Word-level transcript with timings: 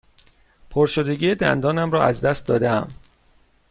پرشدگی 0.69 1.35
دندانم 1.35 1.91
را 1.91 2.03
از 2.03 2.21
دست 2.21 2.47
داده 2.47 2.69
ام. 2.69 2.87